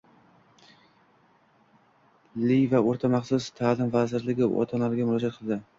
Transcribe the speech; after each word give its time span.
liy 2.47 2.67
va 2.73 2.83
oʻrta 2.93 3.15
maxsus 3.19 3.55
taʼlim 3.61 3.95
vaziri 3.99 4.53
ota-onalarga 4.65 5.09
murojaat 5.13 5.39
qildi 5.41 5.67